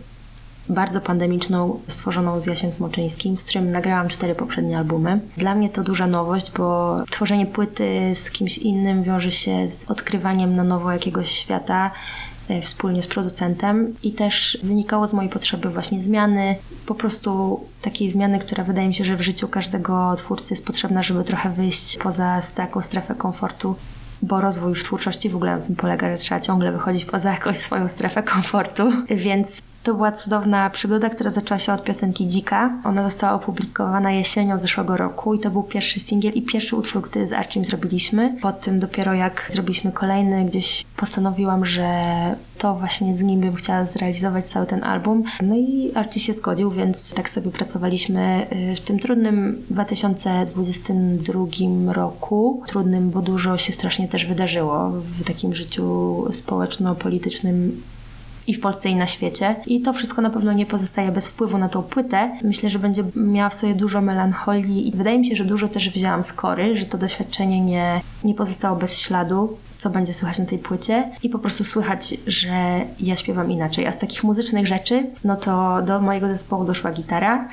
bardzo 0.69 1.01
pandemiczną, 1.01 1.79
stworzoną 1.87 2.41
z 2.41 2.45
Jasiem 2.45 2.71
Smoczyńskim, 2.71 3.37
z 3.37 3.43
którym 3.43 3.71
nagrałam 3.71 4.07
cztery 4.07 4.35
poprzednie 4.35 4.77
albumy. 4.77 5.19
Dla 5.37 5.55
mnie 5.55 5.69
to 5.69 5.83
duża 5.83 6.07
nowość, 6.07 6.51
bo 6.57 6.97
tworzenie 7.09 7.45
płyty 7.45 8.11
z 8.13 8.31
kimś 8.31 8.57
innym 8.57 9.03
wiąże 9.03 9.31
się 9.31 9.69
z 9.69 9.91
odkrywaniem 9.91 10.55
na 10.55 10.63
nowo 10.63 10.91
jakiegoś 10.91 11.31
świata, 11.31 11.91
wspólnie 12.63 13.01
z 13.01 13.07
producentem 13.07 13.93
i 14.03 14.11
też 14.11 14.57
wynikało 14.63 15.07
z 15.07 15.13
mojej 15.13 15.31
potrzeby 15.31 15.69
właśnie 15.69 16.03
zmiany, 16.03 16.55
po 16.85 16.95
prostu 16.95 17.59
takiej 17.81 18.09
zmiany, 18.09 18.39
która 18.39 18.63
wydaje 18.63 18.87
mi 18.87 18.93
się, 18.93 19.05
że 19.05 19.15
w 19.15 19.21
życiu 19.21 19.47
każdego 19.47 20.15
twórcy 20.17 20.53
jest 20.53 20.65
potrzebna, 20.65 21.03
żeby 21.03 21.23
trochę 21.23 21.49
wyjść 21.49 21.97
poza 21.97 22.41
taką 22.55 22.81
strefę 22.81 23.15
komfortu 23.15 23.75
bo 24.21 24.41
rozwój 24.41 24.75
w 24.75 24.83
twórczości 24.83 25.29
w 25.29 25.35
ogóle 25.35 25.57
na 25.57 25.65
tym 25.65 25.75
polega, 25.75 26.11
że 26.11 26.17
trzeba 26.17 26.41
ciągle 26.41 26.71
wychodzić 26.71 27.05
poza 27.05 27.31
jakąś 27.31 27.57
swoją 27.57 27.87
strefę 27.87 28.23
komfortu. 28.23 28.91
Więc 29.25 29.61
to 29.89 29.95
była 29.95 30.11
cudowna 30.11 30.69
przygoda, 30.69 31.09
która 31.09 31.29
zaczęła 31.29 31.59
się 31.59 31.73
od 31.73 31.83
piosenki 31.83 32.27
Dzika. 32.27 32.81
Ona 32.83 33.03
została 33.03 33.33
opublikowana 33.33 34.11
jesienią 34.11 34.57
zeszłego 34.57 34.97
roku 34.97 35.33
i 35.33 35.39
to 35.39 35.51
był 35.51 35.63
pierwszy 35.63 35.99
singiel 35.99 36.33
i 36.33 36.41
pierwszy 36.41 36.75
utwór, 36.75 37.09
który 37.09 37.27
z 37.27 37.33
Archim 37.33 37.65
zrobiliśmy. 37.65 38.37
Po 38.41 38.51
tym 38.51 38.79
dopiero 38.79 39.13
jak 39.13 39.45
zrobiliśmy 39.49 39.91
kolejny, 39.91 40.45
gdzieś 40.45 40.85
postanowiłam, 40.97 41.65
że 41.65 42.03
to 42.57 42.75
właśnie 42.75 43.15
z 43.15 43.21
nim 43.21 43.41
bym 43.41 43.55
chciała 43.55 43.85
zrealizować 43.85 44.49
cały 44.49 44.65
ten 44.65 44.83
album. 44.83 45.23
No 45.41 45.55
i 45.55 45.91
Archie 45.95 46.19
się 46.19 46.33
zgodził, 46.33 46.71
więc 46.71 47.13
tak 47.13 47.29
sobie 47.29 47.51
pracowaliśmy 47.51 48.47
y, 48.73 48.75
w 48.75 48.81
tym 48.81 48.99
trudnym 48.99 49.61
2022 49.69 51.93
roku. 51.93 52.63
Trudnym, 52.67 53.09
bo 53.09 53.21
dużo 53.21 53.57
się 53.57 53.73
strasznie 53.73 54.07
też 54.07 54.25
wydarzyło 54.25 54.89
w 54.89 55.23
takim 55.23 55.55
życiu 55.55 56.25
społeczno-politycznym 56.31 57.81
i 58.49 58.53
w 58.53 58.59
Polsce 58.59 58.89
i 58.89 58.95
na 58.95 59.07
świecie. 59.07 59.55
I 59.65 59.81
to 59.81 59.93
wszystko 59.93 60.21
na 60.21 60.29
pewno 60.29 60.53
nie 60.53 60.65
pozostaje 60.65 61.11
bez 61.11 61.27
wpływu 61.27 61.57
na 61.57 61.69
tą 61.69 61.83
płytę. 61.83 62.37
Myślę, 62.43 62.69
że 62.69 62.79
będzie 62.79 63.03
miała 63.15 63.49
w 63.49 63.53
sobie 63.53 63.75
dużo 63.75 64.01
melancholii 64.01 64.87
i 64.87 64.91
wydaje 64.91 65.19
mi 65.19 65.25
się, 65.25 65.35
że 65.35 65.45
dużo 65.45 65.67
też 65.67 65.89
wzięłam 65.89 66.23
z 66.23 66.33
kory, 66.33 66.77
że 66.77 66.85
to 66.85 66.97
doświadczenie 66.97 67.61
nie, 67.61 68.01
nie 68.23 68.33
pozostało 68.33 68.75
bez 68.77 68.99
śladu. 68.99 69.57
co 69.77 69.89
będzie 69.89 70.13
słychać 70.13 70.39
na 70.39 70.45
tej 70.45 70.59
płycie 70.59 71.11
i 71.23 71.29
po 71.29 71.39
prostu 71.39 71.63
słychać, 71.63 72.15
że 72.27 72.81
ja 72.99 73.15
śpiewam 73.15 73.51
inaczej. 73.51 73.87
A 73.87 73.91
z 73.91 73.97
takich 73.97 74.23
muzycznych 74.23 74.67
rzeczy, 74.67 75.05
no 75.23 75.35
to 75.35 75.81
do 75.81 76.01
mojego 76.01 76.27
zespołu 76.27 76.65
doszła 76.65 76.91
gitara, 76.91 77.47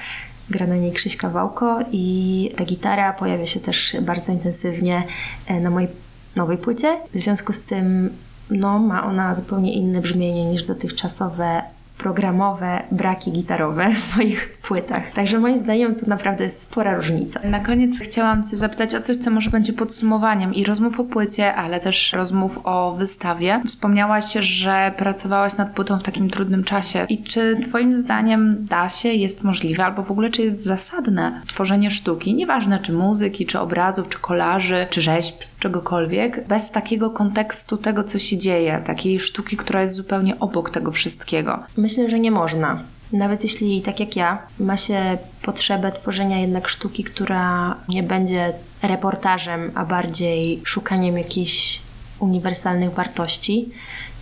gra 0.51 0.67
na 0.67 0.77
niej 0.77 0.93
Krzyśka 0.93 1.31
Wałko 1.31 1.79
i 1.93 2.53
ta 2.57 2.65
gitara 2.65 3.13
pojawia 3.13 3.47
się 3.47 3.61
też 3.61 3.97
bardzo 4.03 4.33
intensywnie 4.33 5.03
e, 5.47 5.61
na 5.61 5.71
mojej 5.71 5.89
nowej 6.37 6.59
płycie. 6.59 7.01
W 7.15 7.21
związku 7.21 7.53
z 7.53 7.63
tym 7.63 8.11
no, 8.51 8.79
ma 8.79 9.05
ona 9.05 9.35
zupełnie 9.35 9.73
inne 9.73 10.01
brzmienie 10.01 10.45
niż 10.45 10.63
dotychczasowe 10.63 11.63
programowe 11.99 12.83
braki 12.91 13.33
gitarowe 13.33 13.91
w 13.95 14.17
moich 14.17 14.56
płytach. 14.67 15.13
Także 15.15 15.39
moim 15.39 15.59
zdaniem 15.59 15.95
to 15.95 16.07
naprawdę 16.07 16.45
jest 16.45 16.63
spora 16.63 16.97
różnica. 16.97 17.41
Na 17.49 17.61
koniec 17.61 18.01
chciałam 18.01 18.45
Cię 18.45 18.57
zapytać 18.57 18.95
o 18.95 19.01
coś, 19.01 19.17
co 19.17 19.31
może 19.31 19.51
będzie 19.51 19.73
podsumowaniem 19.73 20.55
i 20.55 20.65
rozmów 20.65 21.01
o 21.01 21.05
płycie, 21.05 21.55
ale 21.55 21.81
też 21.81 22.13
rozmów 22.13 22.61
o 22.65 22.95
wystawie. 22.99 23.63
Wspomniałaś, 23.67 24.33
że 24.33 24.93
pracowałaś 24.97 25.57
nad 25.57 25.71
płytą 25.71 25.99
w 25.99 26.03
takim 26.03 26.31
trudnym 26.31 26.65
czasie. 26.65 27.07
I 27.09 27.23
czy 27.23 27.57
Twoim 27.69 27.95
zdaniem 27.95 28.57
da 28.61 28.89
się, 28.89 29.09
jest 29.09 29.45
możliwe, 29.45 29.85
albo 29.85 30.03
w 30.03 30.11
ogóle 30.11 30.31
czy 30.31 30.43
jest 30.43 30.63
zasadne 30.63 31.41
tworzenie 31.49 31.91
sztuki, 31.91 32.35
nieważne 32.35 32.79
czy 32.79 32.93
muzyki, 32.93 33.47
czy 33.47 33.61
obrazów, 33.61 34.09
czy 34.09 34.19
kolaży, 34.19 34.87
czy 34.91 35.01
rzeźb, 35.01 35.35
czegokolwiek, 35.59 36.49
bez 36.49 36.71
takiego 36.71 37.11
kontekstu 37.11 37.77
tego, 37.77 38.05
co 38.05 38.19
się 38.19 38.39
dzieje, 38.39 38.83
takiej 38.85 39.21
sztuki, 39.21 39.57
która 39.57 39.81
jest 39.81 39.95
zupełnie 39.95 40.39
obok 40.39 40.71
tego 40.71 40.93
wszystkiego? 40.93 41.63
Myślę, 41.77 42.11
że 42.11 42.21
nie 42.21 42.31
można. 42.31 42.96
Nawet 43.13 43.43
jeśli, 43.43 43.83
tak 43.83 44.01
jak 44.01 44.17
ja, 44.17 44.43
ma 44.59 44.77
się 44.77 45.19
potrzebę 45.43 45.93
tworzenia 45.93 46.39
jednak 46.39 46.69
sztuki, 46.69 47.05
która 47.05 47.77
nie 47.89 48.03
będzie 48.03 48.53
reportażem, 48.83 49.73
a 49.75 49.85
bardziej 49.85 50.63
szukaniem 50.65 51.19
jakichś 51.19 51.81
uniwersalnych 52.19 52.93
wartości, 52.93 53.69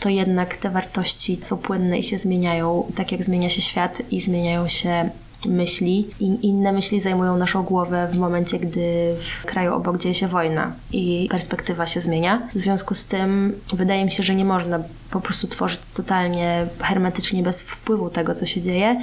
to 0.00 0.08
jednak 0.08 0.56
te 0.56 0.70
wartości 0.70 1.36
są 1.36 1.56
płynne 1.56 1.98
i 1.98 2.02
się 2.02 2.18
zmieniają, 2.18 2.86
tak 2.96 3.12
jak 3.12 3.24
zmienia 3.24 3.50
się 3.50 3.60
świat 3.60 4.02
i 4.10 4.20
zmieniają 4.20 4.68
się 4.68 5.10
myśli 5.46 6.10
i 6.20 6.46
inne 6.46 6.72
myśli 6.72 7.00
zajmują 7.00 7.36
naszą 7.36 7.62
głowę 7.62 8.08
w 8.12 8.16
momencie, 8.16 8.58
gdy 8.58 9.14
w 9.18 9.44
kraju 9.44 9.74
obok 9.74 9.98
dzieje 9.98 10.14
się 10.14 10.28
wojna 10.28 10.72
i 10.92 11.28
perspektywa 11.30 11.86
się 11.86 12.00
zmienia. 12.00 12.48
W 12.54 12.58
związku 12.58 12.94
z 12.94 13.04
tym 13.04 13.54
wydaje 13.72 14.04
mi 14.04 14.12
się, 14.12 14.22
że 14.22 14.34
nie 14.34 14.44
można 14.44 14.80
po 15.10 15.20
prostu 15.20 15.46
tworzyć 15.46 15.80
totalnie 15.96 16.66
hermetycznie 16.80 17.42
bez 17.42 17.62
wpływu 17.62 18.10
tego, 18.10 18.34
co 18.34 18.46
się 18.46 18.60
dzieje. 18.60 19.00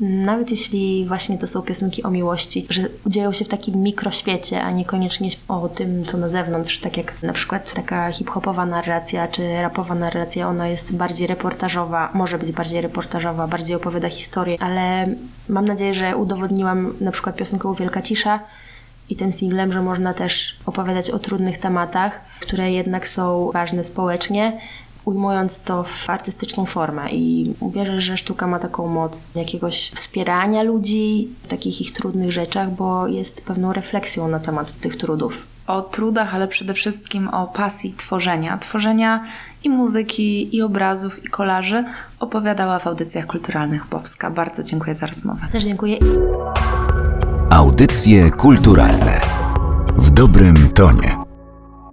Nawet 0.00 0.50
jeśli 0.50 1.04
właśnie 1.06 1.38
to 1.38 1.46
są 1.46 1.62
piosenki 1.62 2.02
o 2.02 2.10
miłości, 2.10 2.66
że 2.70 2.82
dzieją 3.06 3.32
się 3.32 3.44
w 3.44 3.48
takim 3.48 3.82
mikroświecie, 3.82 4.62
a 4.62 4.70
niekoniecznie 4.70 5.30
o 5.48 5.68
tym, 5.68 6.04
co 6.04 6.18
na 6.18 6.28
zewnątrz, 6.28 6.80
tak 6.80 6.96
jak 6.96 7.22
na 7.22 7.32
przykład 7.32 7.74
taka 7.74 8.12
hip-hopowa 8.12 8.66
narracja 8.66 9.28
czy 9.28 9.62
rapowa 9.62 9.94
narracja, 9.94 10.48
ona 10.48 10.68
jest 10.68 10.96
bardziej 10.96 11.26
reportażowa, 11.26 12.10
może 12.14 12.38
być 12.38 12.52
bardziej 12.52 12.80
reportażowa, 12.80 13.46
bardziej 13.46 13.76
opowiada 13.76 14.08
historię, 14.08 14.56
ale 14.60 15.06
mam 15.48 15.64
nadzieję, 15.64 15.94
że 15.94 16.16
udowodniłam 16.16 16.94
na 17.00 17.12
przykład 17.12 17.36
piosenką 17.36 17.74
Wielka 17.74 18.02
Cisza, 18.02 18.40
i 19.10 19.16
tym 19.16 19.32
singlem, 19.32 19.72
że 19.72 19.82
można 19.82 20.14
też 20.14 20.56
opowiadać 20.66 21.10
o 21.10 21.18
trudnych 21.18 21.58
tematach, 21.58 22.20
które 22.40 22.72
jednak 22.72 23.08
są 23.08 23.50
ważne 23.52 23.84
społecznie, 23.84 24.60
ujmując 25.08 25.60
to 25.60 25.82
w 25.82 26.10
artystyczną 26.10 26.66
formę. 26.66 27.10
I 27.10 27.54
wierzę, 27.74 28.00
że 28.00 28.16
sztuka 28.16 28.46
ma 28.46 28.58
taką 28.58 28.88
moc 28.88 29.30
jakiegoś 29.34 29.90
wspierania 29.94 30.62
ludzi 30.62 31.28
w 31.42 31.48
takich 31.48 31.80
ich 31.80 31.92
trudnych 31.92 32.32
rzeczach, 32.32 32.70
bo 32.70 33.06
jest 33.06 33.46
pewną 33.46 33.72
refleksją 33.72 34.28
na 34.28 34.40
temat 34.40 34.72
tych 34.72 34.96
trudów. 34.96 35.46
O 35.66 35.82
trudach, 35.82 36.34
ale 36.34 36.48
przede 36.48 36.74
wszystkim 36.74 37.28
o 37.28 37.46
pasji 37.46 37.94
tworzenia. 37.96 38.58
Tworzenia 38.58 39.24
i 39.64 39.70
muzyki, 39.70 40.56
i 40.56 40.62
obrazów, 40.62 41.24
i 41.24 41.28
kolaży 41.28 41.84
opowiadała 42.20 42.78
w 42.78 42.86
audycjach 42.86 43.26
kulturalnych 43.26 43.86
Bowska. 43.90 44.30
Bardzo 44.30 44.62
dziękuję 44.62 44.94
za 44.94 45.06
rozmowę. 45.06 45.40
Też 45.52 45.64
dziękuję. 45.64 45.98
Audycje 47.50 48.30
kulturalne 48.30 49.20
w 49.96 50.10
dobrym 50.10 50.70
tonie. 50.70 51.27